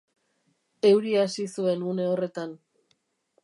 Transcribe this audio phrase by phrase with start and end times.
[0.91, 2.57] Euria hasi zuen une horretan.